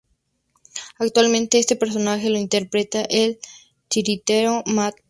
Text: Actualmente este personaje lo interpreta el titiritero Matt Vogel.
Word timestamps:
Actualmente 0.97 1.59
este 1.59 1.75
personaje 1.75 2.31
lo 2.31 2.39
interpreta 2.39 3.03
el 3.07 3.37
titiritero 3.87 4.63
Matt 4.65 4.93
Vogel. 4.95 4.99